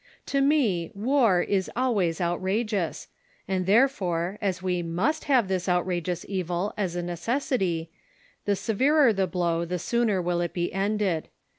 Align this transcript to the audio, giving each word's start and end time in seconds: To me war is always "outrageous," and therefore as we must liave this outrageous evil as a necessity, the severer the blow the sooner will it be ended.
To 0.25 0.41
me 0.41 0.91
war 0.95 1.43
is 1.43 1.69
always 1.75 2.19
"outrageous," 2.19 3.07
and 3.47 3.67
therefore 3.67 4.39
as 4.41 4.63
we 4.63 4.81
must 4.81 5.25
liave 5.25 5.47
this 5.47 5.69
outrageous 5.69 6.25
evil 6.27 6.73
as 6.75 6.95
a 6.95 7.03
necessity, 7.03 7.91
the 8.45 8.55
severer 8.55 9.13
the 9.13 9.27
blow 9.27 9.63
the 9.63 9.77
sooner 9.77 10.19
will 10.19 10.41
it 10.41 10.53
be 10.53 10.73
ended. 10.73 11.29